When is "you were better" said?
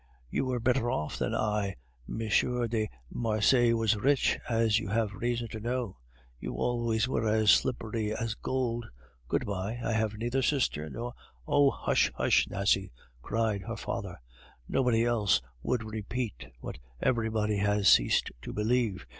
0.31-0.89